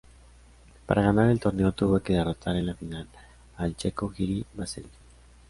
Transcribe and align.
Para 0.87 1.03
ganar 1.03 1.29
el 1.29 1.39
torneo 1.39 1.73
tuvo 1.73 1.99
que 1.99 2.13
derrotar 2.13 2.55
en 2.55 2.65
la 2.65 2.73
final 2.73 3.07
al 3.57 3.75
checo 3.75 4.09
Jiří 4.09 4.47
Veselý. 4.55 4.89